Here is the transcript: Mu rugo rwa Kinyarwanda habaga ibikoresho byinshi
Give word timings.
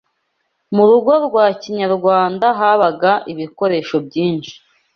Mu 0.75 0.83
rugo 0.89 1.11
rwa 1.25 1.45
Kinyarwanda 1.61 2.47
habaga 2.59 3.11
ibikoresho 3.31 3.95
byinshi 4.07 4.53